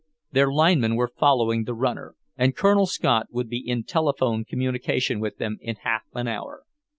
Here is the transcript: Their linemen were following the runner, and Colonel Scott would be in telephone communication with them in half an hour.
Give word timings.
Their 0.31 0.51
linemen 0.51 0.95
were 0.95 1.11
following 1.15 1.65
the 1.65 1.75
runner, 1.75 2.15
and 2.35 2.55
Colonel 2.55 2.87
Scott 2.87 3.27
would 3.29 3.47
be 3.47 3.59
in 3.59 3.83
telephone 3.83 4.45
communication 4.45 5.19
with 5.19 5.37
them 5.37 5.59
in 5.61 5.75
half 5.75 6.01
an 6.15 6.27
hour. 6.27 6.63